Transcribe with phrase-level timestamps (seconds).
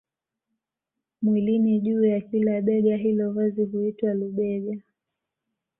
[1.21, 4.79] mwilini juu ya kila bega hilo vazi huitwa lubega